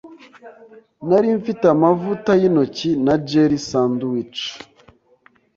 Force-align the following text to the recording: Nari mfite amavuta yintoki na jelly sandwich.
Nari 1.07 1.29
mfite 1.39 1.63
amavuta 1.75 2.31
yintoki 2.41 2.89
na 3.05 3.15
jelly 3.27 3.59
sandwich. 3.69 4.39